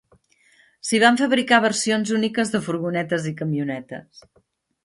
[0.87, 4.27] S'hi van fabricar versions úniques de furgonetes i camionetes.